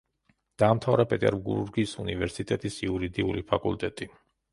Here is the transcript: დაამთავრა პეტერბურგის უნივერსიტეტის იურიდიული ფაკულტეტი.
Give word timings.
დაამთავრა 0.61 1.03
პეტერბურგის 1.11 1.93
უნივერსიტეტის 2.03 2.79
იურიდიული 2.87 3.45
ფაკულტეტი. 3.53 4.09